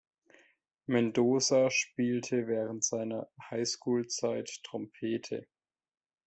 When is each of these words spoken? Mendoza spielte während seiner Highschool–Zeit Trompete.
Mendoza 0.87 1.69
spielte 1.69 2.47
während 2.47 2.83
seiner 2.83 3.29
Highschool–Zeit 3.51 4.49
Trompete. 4.63 5.45